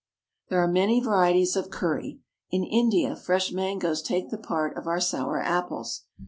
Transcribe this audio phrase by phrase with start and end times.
[0.49, 2.21] There are many varieties of curry.
[2.49, 6.05] In India fresh mangoes take the part of our sour apples.